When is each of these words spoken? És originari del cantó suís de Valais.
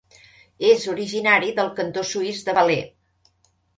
És 0.69 0.85
originari 0.93 1.53
del 1.59 1.69
cantó 1.81 2.07
suís 2.13 2.43
de 2.49 2.57
Valais. 2.59 3.37